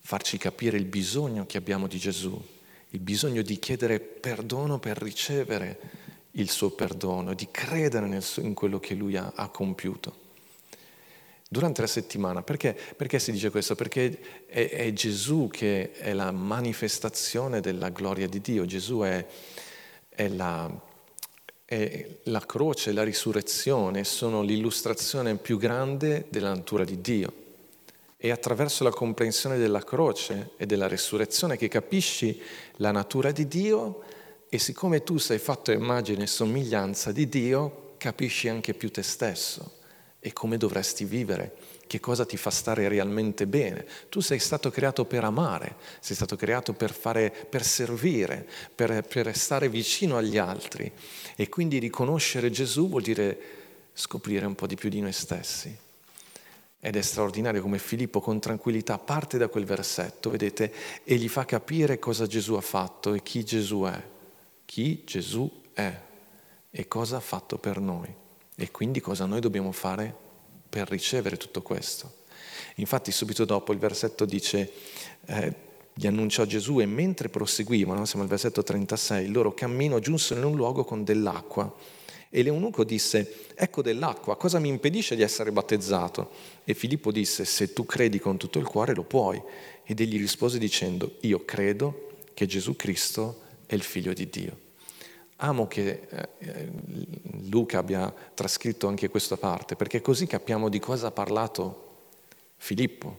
[0.00, 2.42] farci capire il bisogno che abbiamo di Gesù,
[2.90, 6.02] il bisogno di chiedere perdono per ricevere
[6.32, 10.22] il suo perdono, di credere nel, in quello che lui ha, ha, compiuto.
[11.48, 13.76] Durante la settimana, perché, perché si dice questo?
[13.76, 19.24] Perché è, è, Gesù che è la manifestazione della gloria di Dio, Gesù è,
[20.08, 20.68] è la,
[21.64, 27.42] è la croce, la risurrezione, sono l'illustrazione più grande della natura di Dio.
[28.24, 32.40] È attraverso la comprensione della croce e della risurrezione che capisci
[32.76, 34.02] la natura di Dio
[34.48, 39.80] e siccome tu sei fatto immagine e somiglianza di Dio, capisci anche più te stesso
[40.18, 41.54] e come dovresti vivere,
[41.86, 43.84] che cosa ti fa stare realmente bene.
[44.08, 49.36] Tu sei stato creato per amare, sei stato creato per, fare, per servire, per, per
[49.36, 50.90] stare vicino agli altri.
[51.36, 53.38] E quindi riconoscere Gesù vuol dire
[53.92, 55.83] scoprire un po' di più di noi stessi.
[56.86, 60.70] Ed è straordinario come Filippo con tranquillità parte da quel versetto, vedete,
[61.02, 64.02] e gli fa capire cosa Gesù ha fatto e chi Gesù è.
[64.66, 65.98] Chi Gesù è
[66.70, 68.14] e cosa ha fatto per noi.
[68.54, 70.14] E quindi cosa noi dobbiamo fare
[70.68, 72.16] per ricevere tutto questo.
[72.74, 74.70] Infatti subito dopo il versetto dice,
[75.24, 75.54] eh,
[75.94, 80.46] gli annunciò Gesù e mentre proseguivano, siamo al versetto 36, il loro cammino giunsero in
[80.48, 81.74] un luogo con dell'acqua
[82.36, 86.32] e l'eunuco disse, ecco dell'acqua, cosa mi impedisce di essere battezzato?
[86.64, 89.40] E Filippo disse, se tu credi con tutto il cuore lo puoi.
[89.84, 94.58] Ed egli rispose dicendo, io credo che Gesù Cristo è il figlio di Dio.
[95.36, 96.72] Amo che eh,
[97.50, 102.08] Luca abbia trascritto anche questa parte, perché così capiamo di cosa ha parlato
[102.56, 103.16] Filippo.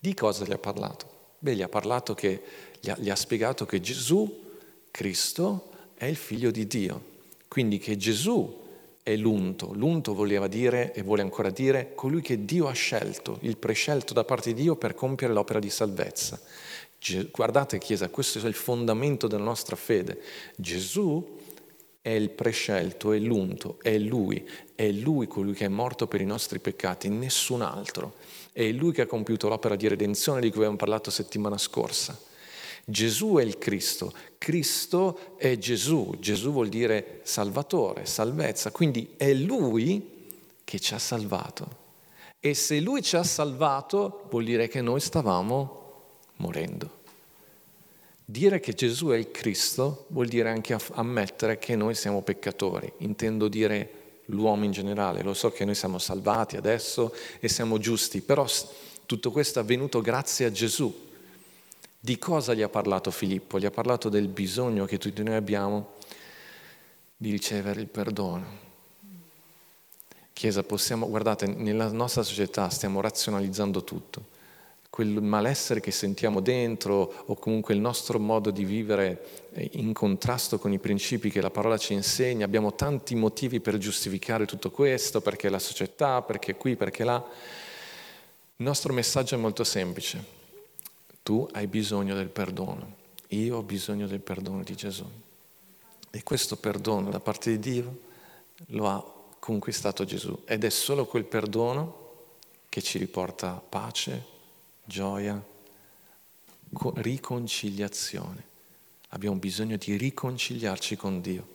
[0.00, 1.06] Di cosa gli ha parlato?
[1.38, 2.42] Beh, gli ha parlato che,
[2.80, 4.42] gli ha, gli ha spiegato che Gesù,
[4.90, 7.10] Cristo, è il figlio di Dio.
[7.52, 8.60] Quindi che Gesù
[9.02, 9.74] è l'unto.
[9.74, 14.24] L'unto voleva dire e vuole ancora dire colui che Dio ha scelto, il prescelto da
[14.24, 16.40] parte di Dio per compiere l'opera di salvezza.
[17.30, 20.18] Guardate Chiesa, questo è il fondamento della nostra fede.
[20.56, 21.36] Gesù
[22.00, 26.24] è il prescelto, è l'unto, è Lui, è Lui colui che è morto per i
[26.24, 28.14] nostri peccati, nessun altro.
[28.50, 32.18] È Lui che ha compiuto l'opera di redenzione di cui abbiamo parlato settimana scorsa.
[32.84, 40.10] Gesù è il Cristo, Cristo è Gesù, Gesù vuol dire salvatore, salvezza, quindi è Lui
[40.64, 41.80] che ci ha salvato.
[42.40, 45.80] E se Lui ci ha salvato vuol dire che noi stavamo
[46.36, 47.00] morendo.
[48.24, 53.46] Dire che Gesù è il Cristo vuol dire anche ammettere che noi siamo peccatori, intendo
[53.46, 58.46] dire l'uomo in generale, lo so che noi siamo salvati adesso e siamo giusti, però
[59.06, 61.10] tutto questo è avvenuto grazie a Gesù.
[62.04, 63.60] Di cosa gli ha parlato Filippo?
[63.60, 65.92] Gli ha parlato del bisogno che tutti noi abbiamo
[67.16, 68.44] di ricevere il perdono.
[70.32, 74.30] Chiesa, possiamo, guardate, nella nostra società stiamo razionalizzando tutto
[74.90, 80.72] quel malessere che sentiamo dentro o comunque il nostro modo di vivere in contrasto con
[80.72, 82.44] i principi che la parola ci insegna.
[82.44, 87.24] Abbiamo tanti motivi per giustificare tutto questo, perché la società, perché qui, perché là.
[88.56, 90.41] Il nostro messaggio è molto semplice.
[91.22, 92.96] Tu hai bisogno del perdono.
[93.28, 95.08] Io ho bisogno del perdono di Gesù.
[96.10, 98.00] E questo perdono da parte di Dio
[98.68, 100.42] lo ha conquistato Gesù.
[100.44, 102.00] Ed è solo quel perdono
[102.68, 104.24] che ci riporta pace,
[104.84, 105.42] gioia,
[106.94, 108.50] riconciliazione.
[109.10, 111.51] Abbiamo bisogno di riconciliarci con Dio.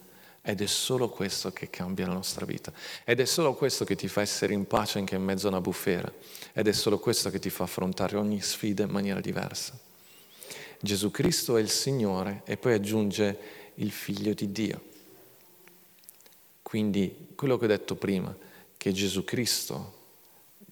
[0.48, 2.72] Ed è solo questo che cambia la nostra vita.
[3.04, 5.60] Ed è solo questo che ti fa essere in pace anche in mezzo a una
[5.60, 6.10] bufera.
[6.54, 9.78] Ed è solo questo che ti fa affrontare ogni sfida in maniera diversa.
[10.80, 13.38] Gesù Cristo è il Signore e poi aggiunge
[13.74, 14.82] il Figlio di Dio.
[16.62, 18.34] Quindi quello che ho detto prima,
[18.78, 19.96] che Gesù Cristo,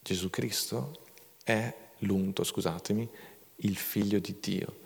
[0.01, 1.01] Gesù Cristo
[1.43, 3.09] è l'unto, scusatemi,
[3.57, 4.83] il Figlio di Dio.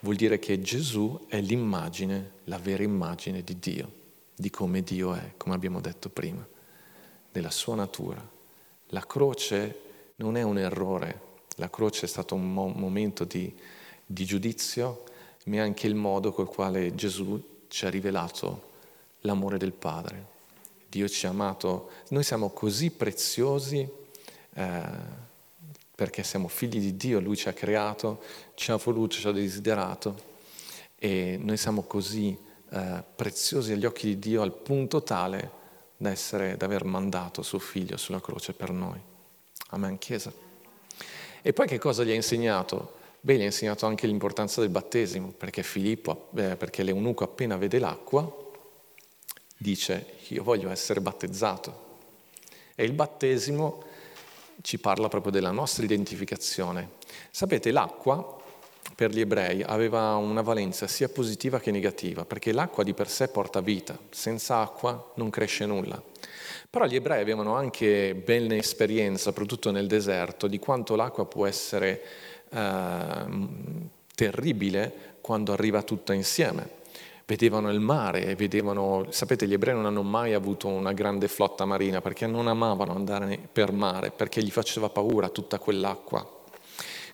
[0.00, 4.04] Vuol dire che Gesù è l'immagine, la vera immagine di Dio
[4.36, 6.46] di come Dio è, come abbiamo detto prima,
[7.32, 8.24] della sua natura.
[8.88, 9.80] La croce
[10.16, 11.20] non è un errore,
[11.56, 13.52] la croce è stato un mo- momento di,
[14.04, 15.04] di giudizio,
[15.46, 18.74] ma è anche il modo col quale Gesù ci ha rivelato
[19.20, 20.34] l'amore del Padre.
[20.88, 23.88] Dio ci ha amato, noi siamo così preziosi
[24.54, 24.82] eh,
[25.94, 28.22] perché siamo figli di Dio, Lui ci ha creato,
[28.54, 30.34] ci ha voluto, ci ha desiderato
[30.98, 32.36] e noi siamo così
[32.70, 35.50] eh, preziosi agli occhi di Dio al punto tale
[35.96, 39.00] da, essere, da aver mandato suo figlio sulla croce per noi.
[39.68, 40.32] Amen, Chiesa.
[41.42, 42.94] E poi che cosa gli ha insegnato?
[43.20, 47.78] Beh, gli ha insegnato anche l'importanza del battesimo, perché Filippo, eh, perché l'eunuco appena vede
[47.78, 48.44] l'acqua,
[49.56, 51.84] dice io voglio essere battezzato.
[52.74, 53.82] E il battesimo
[54.62, 56.90] ci parla proprio della nostra identificazione.
[57.30, 58.36] Sapete, l'acqua
[58.94, 63.28] per gli ebrei aveva una valenza sia positiva che negativa, perché l'acqua di per sé
[63.28, 66.02] porta vita, senza acqua non cresce nulla.
[66.68, 72.02] Però gli ebrei avevano anche bene esperienza, soprattutto nel deserto, di quanto l'acqua può essere
[72.50, 73.24] eh,
[74.14, 76.74] terribile quando arriva tutta insieme.
[77.24, 82.00] Vedevano il mare, vedevano, sapete, gli ebrei non hanno mai avuto una grande flotta marina
[82.00, 86.35] perché non amavano andare per mare, perché gli faceva paura tutta quell'acqua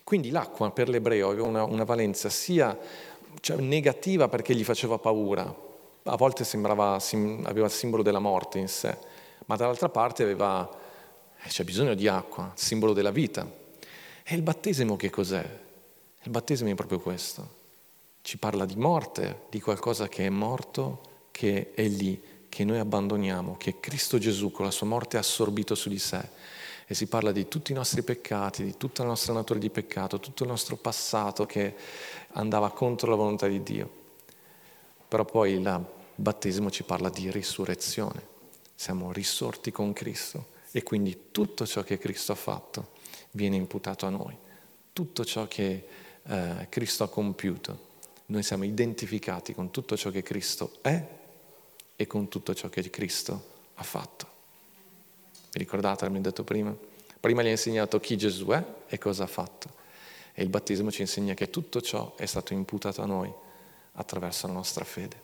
[0.05, 2.77] quindi l'acqua per l'ebreo aveva una, una valenza sia
[3.41, 5.43] cioè, negativa perché gli faceva paura,
[6.05, 6.99] a volte sembrava,
[7.45, 8.97] aveva il simbolo della morte in sé,
[9.47, 10.69] ma dall'altra parte aveva,
[11.43, 13.61] eh, c'è bisogno di acqua, il simbolo della vita.
[14.25, 15.45] E il battesimo che cos'è?
[16.23, 17.61] Il battesimo è proprio questo.
[18.23, 23.57] Ci parla di morte, di qualcosa che è morto, che è lì, che noi abbandoniamo,
[23.57, 26.21] che Cristo Gesù con la sua morte ha assorbito su di sé
[26.93, 30.21] e si parla di tutti i nostri peccati, di tutta la nostra natura di peccato,
[30.21, 31.75] tutto il nostro passato che
[32.33, 33.91] andava contro la volontà di Dio.
[35.09, 38.27] Però poi il battesimo ci parla di risurrezione,
[38.75, 42.91] siamo risorti con Cristo e quindi tutto ciò che Cristo ha fatto
[43.31, 44.37] viene imputato a noi,
[44.93, 45.87] tutto ciò che
[46.23, 47.91] eh, Cristo ha compiuto.
[48.27, 51.03] Noi siamo identificati con tutto ciò che Cristo è
[51.97, 53.45] e con tutto ciò che Cristo
[53.77, 54.32] ha fatto.
[55.53, 56.75] Vi ricordate, l'abbiamo detto prima?
[57.21, 59.81] Prima gli ha insegnato chi Gesù è e cosa ha fatto.
[60.33, 63.31] E il battesimo ci insegna che tutto ciò è stato imputato a noi
[63.93, 65.21] attraverso la nostra fede.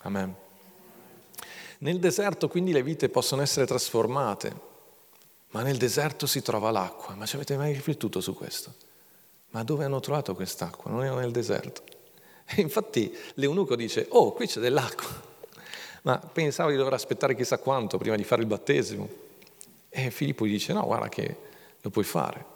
[0.00, 0.34] Amen.
[1.78, 4.70] Nel deserto quindi le vite possono essere trasformate,
[5.50, 7.14] ma nel deserto si trova l'acqua.
[7.14, 8.72] Ma ci avete mai riflettuto su questo?
[9.50, 10.90] Ma dove hanno trovato quest'acqua?
[10.90, 11.82] Non era nel deserto.
[12.46, 15.30] E infatti l'eunuco dice, oh, qui c'è dell'acqua.
[16.02, 19.21] Ma pensavo di dover aspettare chissà quanto prima di fare il battesimo.
[19.94, 21.36] E Filippo gli dice no, guarda che
[21.82, 22.46] lo puoi fare.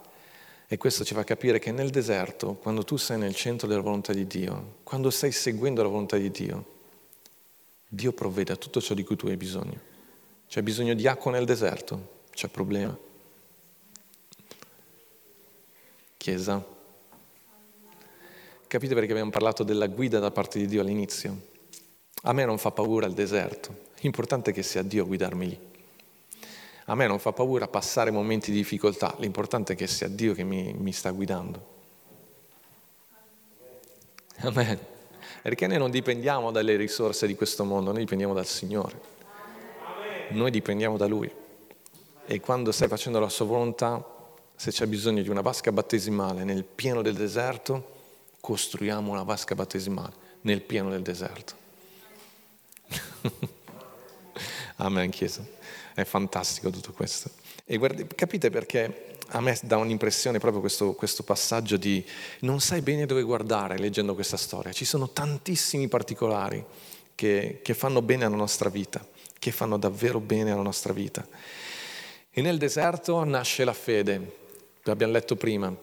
[0.66, 4.14] E questo ci fa capire che nel deserto, quando tu sei nel centro della volontà
[4.14, 6.74] di Dio, quando stai seguendo la volontà di Dio,
[7.86, 9.78] Dio provvede a tutto ciò di cui tu hai bisogno.
[10.48, 12.22] C'è bisogno di acqua nel deserto?
[12.32, 12.96] C'è problema.
[16.16, 16.64] Chiesa.
[18.66, 21.48] Capite perché abbiamo parlato della guida da parte di Dio all'inizio?
[22.22, 25.74] A me non fa paura il deserto, l'importante è che sia Dio a guidarmi lì.
[26.88, 30.44] A me non fa paura passare momenti di difficoltà, l'importante è che sia Dio che
[30.44, 31.74] mi, mi sta guidando.
[34.38, 34.78] Amen.
[35.42, 39.00] Perché noi non dipendiamo dalle risorse di questo mondo, noi dipendiamo dal Signore.
[40.30, 41.30] Noi dipendiamo da Lui.
[42.24, 44.04] E quando stai facendo la sua volontà,
[44.54, 47.94] se c'è bisogno di una vasca battesimale nel pieno del deserto,
[48.40, 50.12] costruiamo una vasca battesimale
[50.42, 51.54] nel pieno del deserto.
[54.76, 55.44] Amen, Chiesa.
[55.96, 57.30] È fantastico tutto questo.
[57.64, 62.04] E guardi, capite perché a me dà un'impressione proprio questo, questo, passaggio di
[62.40, 64.72] non sai bene dove guardare leggendo questa storia.
[64.72, 66.62] Ci sono tantissimi particolari
[67.14, 69.02] che, che fanno bene alla nostra vita,
[69.38, 71.26] che fanno davvero bene alla nostra vita.
[72.30, 74.36] E nel deserto nasce la fede.
[74.84, 75.74] abbiamo letto prima,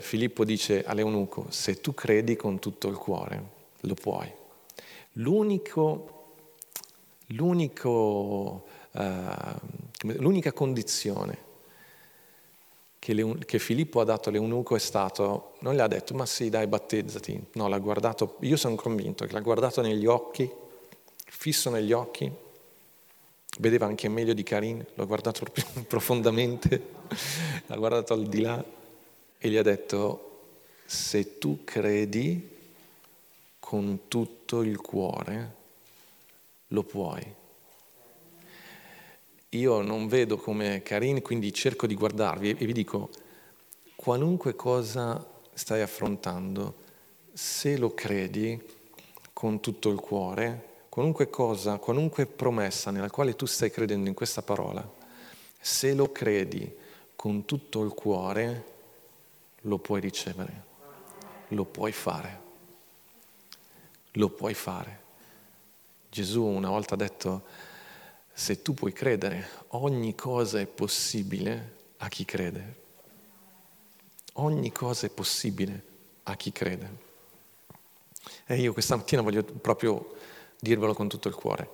[0.00, 3.44] Filippo dice all'eunuco, se tu credi con tutto il cuore,
[3.82, 4.28] lo puoi.
[5.12, 6.22] L'unico,
[7.28, 11.50] l'unico, uh, l'unica condizione
[13.02, 16.50] che, le, che, Filippo ha dato all'eunuco è stato, non le ha detto, ma sì,
[16.50, 17.46] dai, battezzati.
[17.54, 20.48] No, l'ha guardato, io sono convinto che l'ha guardato negli occhi,
[21.24, 22.30] fisso negli occhi,
[23.58, 25.44] vedeva anche meglio di Karin, l'ha guardato
[25.88, 26.82] profondamente,
[27.66, 28.64] l'ha guardato al di là
[29.36, 30.28] e gli ha detto,
[30.84, 32.50] se tu credi
[33.58, 35.54] con tutto il cuore,
[36.68, 37.40] lo puoi
[39.54, 43.10] io non vedo come Karin, quindi cerco di guardarvi e vi dico,
[43.94, 46.74] qualunque cosa stai affrontando,
[47.32, 48.60] se lo credi
[49.32, 54.42] con tutto il cuore, qualunque cosa, qualunque promessa nella quale tu stai credendo in questa
[54.42, 54.88] parola,
[55.60, 56.74] se lo credi
[57.14, 58.64] con tutto il cuore,
[59.62, 60.64] lo puoi ricevere,
[61.48, 62.40] lo puoi fare,
[64.12, 65.00] lo puoi fare.
[66.08, 67.42] Gesù una volta ha detto,
[68.32, 72.80] se tu puoi credere, ogni cosa è possibile a chi crede.
[74.34, 75.84] Ogni cosa è possibile
[76.24, 77.10] a chi crede.
[78.46, 80.14] E io questa mattina voglio proprio
[80.58, 81.68] dirvelo con tutto il cuore.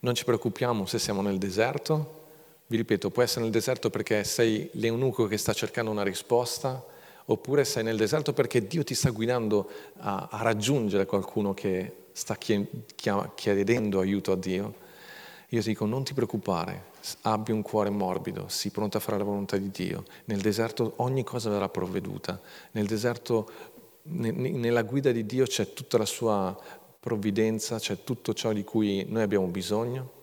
[0.00, 2.24] Non ci preoccupiamo se siamo nel deserto,
[2.68, 6.84] vi ripeto, può essere nel deserto perché sei l'eunuco che sta cercando una risposta,
[7.26, 12.36] oppure sei nel deserto perché Dio ti sta guidando a, a raggiungere qualcuno che sta
[12.36, 14.84] chiedendo aiuto a Dio.
[15.50, 16.86] Io ti dico non ti preoccupare,
[17.22, 20.04] abbi un cuore morbido, sii pronto a fare la volontà di Dio.
[20.24, 22.40] Nel deserto ogni cosa verrà provveduta,
[22.72, 23.48] nel deserto,
[24.02, 26.56] nella guida di Dio c'è tutta la sua
[26.98, 30.14] provvidenza, c'è tutto ciò di cui noi abbiamo bisogno.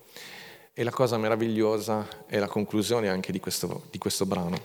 [0.74, 4.58] E la cosa meravigliosa è la conclusione anche di questo, di questo brano.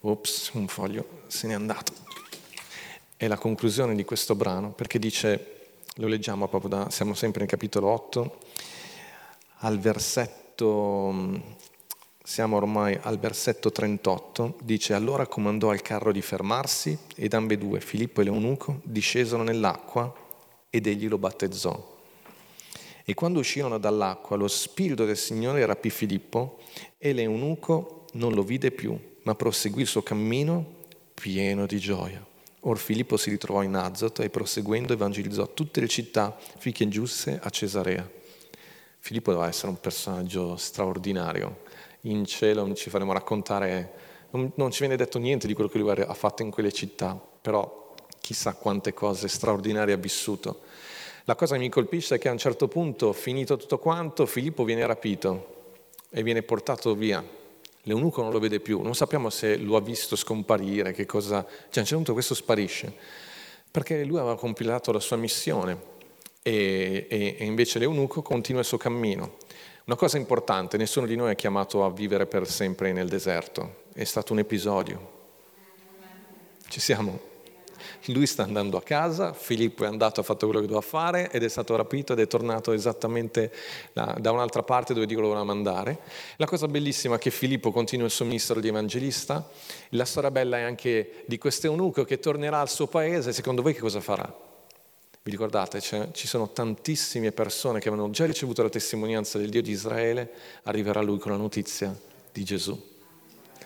[0.00, 1.92] Ops, un foglio se n'è andato.
[3.16, 7.48] È la conclusione di questo brano perché dice, lo leggiamo proprio da, siamo sempre nel
[7.48, 8.38] capitolo 8,
[9.58, 11.42] al versetto,
[12.22, 18.20] siamo ormai al versetto 38, dice allora comandò al carro di fermarsi ed ambedue, Filippo
[18.20, 20.12] e l'eunuco, discesero nell'acqua
[20.70, 21.92] ed egli lo battezzò.
[23.04, 26.58] E quando uscirono dall'acqua, lo spirito del Signore rapì Filippo
[26.96, 30.82] e l'eunuco non lo vide più, ma proseguì il suo cammino
[31.14, 32.24] pieno di gioia.
[32.60, 37.50] Or Filippo si ritrovò in Azoto e proseguendo evangelizzò tutte le città finché giunse a
[37.50, 38.22] Cesarea.
[39.04, 41.64] Filippo doveva essere un personaggio straordinario.
[42.04, 43.92] In cielo ci faremo raccontare,
[44.30, 47.14] non, non ci viene detto niente di quello che lui ha fatto in quelle città,
[47.42, 50.62] però chissà quante cose straordinarie ha vissuto.
[51.24, 54.64] La cosa che mi colpisce è che a un certo punto, finito tutto quanto, Filippo
[54.64, 55.74] viene rapito
[56.08, 57.22] e viene portato via.
[57.82, 61.44] L'eunuco non lo vede più, non sappiamo se lo ha visto scomparire, che cosa...
[61.44, 62.90] Cioè, a un certo punto questo sparisce,
[63.70, 65.92] perché lui aveva compilato la sua missione
[66.46, 69.38] e, e, e invece l'eunuco continua il suo cammino.
[69.86, 74.04] Una cosa importante, nessuno di noi è chiamato a vivere per sempre nel deserto, è
[74.04, 75.12] stato un episodio.
[76.68, 77.32] Ci siamo?
[78.06, 81.42] Lui sta andando a casa, Filippo è andato, ha fatto quello che doveva fare ed
[81.42, 83.50] è stato rapito ed è tornato esattamente
[83.94, 86.00] da, un'altra parte dove Dio lo voleva mandare.
[86.36, 89.48] La cosa bellissima è che Filippo continua il suo ministero di evangelista,
[89.90, 93.72] la storia bella è anche di questo eunuco che tornerà al suo paese, secondo voi
[93.72, 94.43] che cosa farà?
[95.26, 99.70] Vi ricordate, ci sono tantissime persone che avevano già ricevuto la testimonianza del Dio di
[99.70, 100.30] Israele,
[100.64, 101.98] arriverà lui con la notizia
[102.30, 102.78] di Gesù.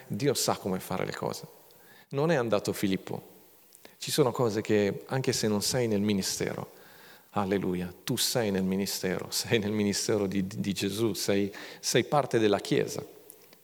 [0.07, 1.49] Dio sa come fare le cose.
[2.11, 3.21] Non è andato Filippo.
[3.99, 6.75] Ci sono cose che, anche se non sei nel ministero,
[7.31, 12.61] alleluia, tu sei nel ministero, sei nel ministero di, di Gesù, sei, sei parte della
[12.61, 13.05] Chiesa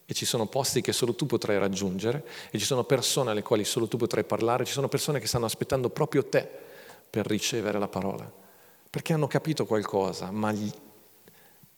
[0.05, 3.65] e ci sono posti che solo tu potrai raggiungere e ci sono persone alle quali
[3.65, 6.64] solo tu potrai parlare, ci sono persone che stanno aspettando proprio te
[7.15, 8.29] per ricevere la parola,
[8.91, 10.69] perché hanno capito qualcosa, ma gli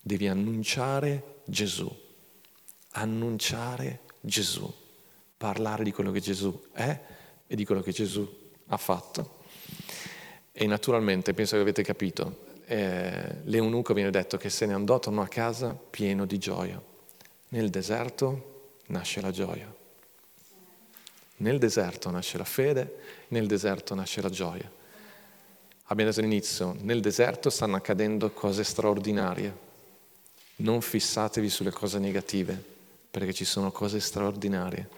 [0.01, 1.95] devi annunciare Gesù,
[2.93, 4.73] annunciare Gesù,
[5.37, 6.99] parlare di quello che Gesù è
[7.47, 8.27] e di quello che Gesù
[8.69, 9.41] ha fatto.
[10.53, 15.21] E naturalmente, penso che avete capito, eh, l'eunuco viene detto che se ne andò, tornò
[15.21, 16.83] a casa pieno di gioia.
[17.49, 19.71] Nel deserto nasce la gioia.
[21.37, 24.76] Nel deserto nasce la fede, nel deserto nasce la gioia.
[25.87, 29.65] Abbiamo detto all'inizio, nel deserto stanno accadendo cose straordinarie.
[30.57, 32.61] Non fissatevi sulle cose negative,
[33.11, 34.89] perché ci sono cose straordinarie.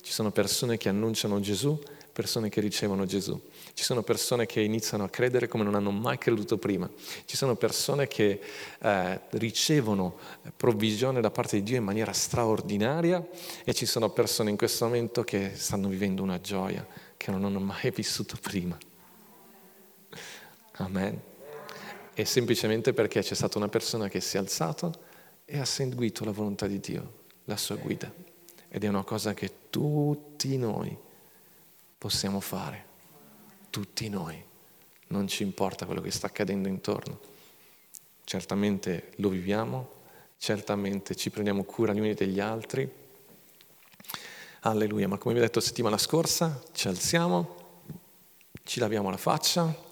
[0.00, 1.78] Ci sono persone che annunciano Gesù
[2.18, 3.40] persone che ricevono Gesù,
[3.74, 6.90] ci sono persone che iniziano a credere come non hanno mai creduto prima,
[7.26, 8.40] ci sono persone che
[8.80, 10.16] eh, ricevono
[10.56, 13.24] provvisione da parte di Dio in maniera straordinaria
[13.62, 16.84] e ci sono persone in questo momento che stanno vivendo una gioia
[17.16, 18.76] che non hanno mai vissuto prima.
[20.78, 21.20] Amen.
[22.14, 24.90] E semplicemente perché c'è stata una persona che si è alzata
[25.44, 27.12] e ha seguito la volontà di Dio,
[27.44, 28.12] la sua guida.
[28.68, 30.96] Ed è una cosa che tutti noi
[31.96, 32.84] possiamo fare,
[33.70, 34.44] tutti noi,
[35.08, 37.18] non ci importa quello che sta accadendo intorno.
[38.24, 39.88] Certamente lo viviamo,
[40.36, 42.90] certamente ci prendiamo cura gli uni degli altri.
[44.60, 47.56] Alleluia, ma come vi ho detto settimana scorsa, ci alziamo,
[48.64, 49.86] ci laviamo la faccia,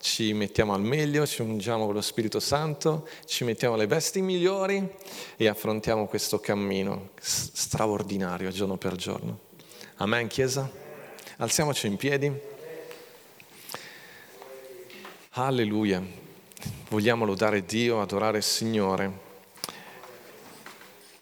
[0.00, 4.86] ci mettiamo al meglio, ci ungiamo con lo Spirito Santo, ci mettiamo le vesti migliori
[5.36, 9.38] e affrontiamo questo cammino straordinario giorno per giorno.
[9.96, 10.70] Amen, Chiesa?
[11.38, 12.32] Alziamoci in piedi.
[15.30, 16.02] Alleluia.
[16.88, 19.26] Vogliamo lodare Dio, adorare il Signore.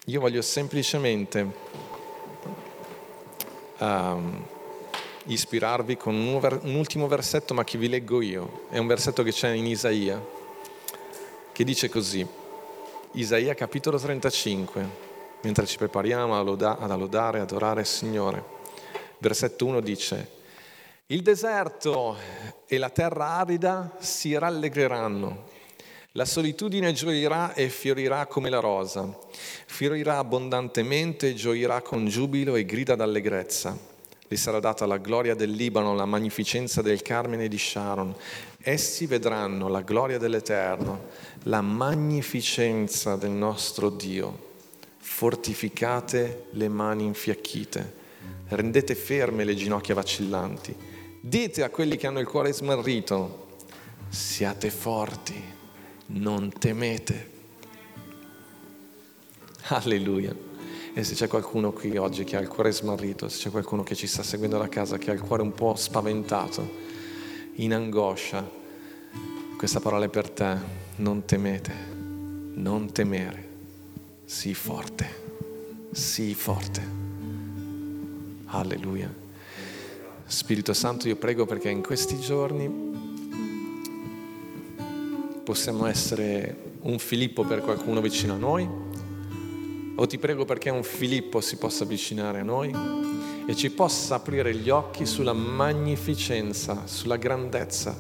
[0.07, 1.47] Io voglio semplicemente
[3.79, 4.47] um,
[5.27, 8.67] ispirarvi con un, ultimo versetto, ma che vi leggo io.
[8.71, 10.23] È un versetto che c'è in Isaia,
[11.53, 12.27] che dice così.
[13.13, 14.89] Isaia capitolo 35,
[15.43, 18.55] mentre ci prepariamo ad lodare, adorare il Signore.
[19.19, 20.31] Versetto 1 dice,
[21.07, 22.17] il deserto
[22.67, 25.45] e la terra arida si rallegreranno,
[26.13, 29.17] la solitudine gioirà e fiorirà come la rosa,
[29.67, 33.96] fiorirà abbondantemente, gioirà con giubilo e grida d'allegrezza.
[34.29, 38.15] Le sarà data la gloria del Libano, la magnificenza del Carmine di Sharon.
[38.59, 41.09] Essi vedranno la gloria dell'Eterno,
[41.45, 44.45] la magnificenza del nostro Dio.
[44.99, 48.05] Fortificate le mani infiacchite
[48.49, 50.75] rendete ferme le ginocchia vacillanti,
[51.21, 53.47] dite a quelli che hanno il cuore smarrito,
[54.09, 55.43] siate forti,
[56.07, 57.35] non temete.
[59.69, 60.46] Alleluia.
[60.99, 63.95] E se c'è qualcuno qui oggi che ha il cuore smarrito, se c'è qualcuno che
[63.95, 66.67] ci sta seguendo da casa che ha il cuore un po' spaventato,
[67.57, 68.43] in angoscia,
[69.59, 70.57] questa parola è per te,
[70.97, 71.75] non temete,
[72.55, 73.49] non temere,
[74.25, 75.07] sii forte,
[75.91, 76.89] sii forte.
[78.47, 79.15] Alleluia.
[80.25, 82.71] Spirito Santo, io prego perché in questi giorni
[85.45, 88.86] possiamo essere un Filippo per qualcuno vicino a noi,
[89.97, 92.73] o ti prego perché un Filippo si possa avvicinare a noi
[93.47, 97.97] e ci possa aprire gli occhi sulla magnificenza, sulla grandezza,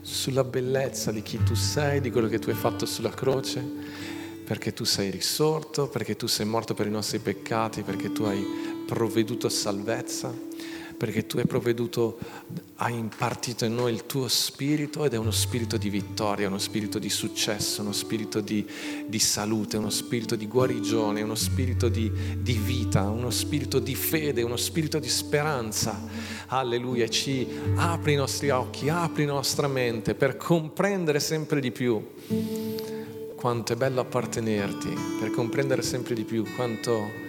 [0.00, 3.62] sulla bellezza di chi tu sei, di quello che tu hai fatto sulla croce,
[4.44, 8.44] perché tu sei risorto, perché tu sei morto per i nostri peccati, perché tu hai
[8.86, 10.34] provveduto salvezza,
[10.98, 12.18] perché tu hai provveduto,
[12.76, 16.98] hai impartito in noi il tuo spirito ed è uno spirito di vittoria, uno spirito
[16.98, 18.66] di successo, uno spirito di,
[19.06, 24.42] di salute, uno spirito di guarigione, uno spirito di, di, vita, uno spirito di fede,
[24.42, 26.02] uno spirito di speranza.
[26.48, 27.46] Alleluia, ci
[27.76, 32.04] apri i nostri occhi, apri la nostra mente per comprendere sempre di più
[33.36, 37.27] quanto è bello appartenerti, per comprendere sempre di più quanto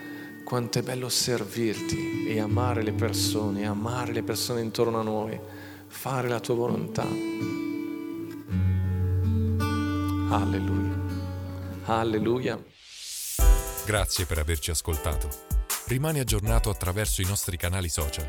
[0.49, 5.39] quanto è bello servirti e amare le persone, amare le persone intorno a noi,
[5.87, 7.05] fare la tua volontà.
[10.31, 10.97] Alleluia.
[11.85, 12.59] Alleluia.
[13.85, 15.29] Grazie per averci ascoltato.
[15.85, 18.27] Rimani aggiornato attraverso i nostri canali social.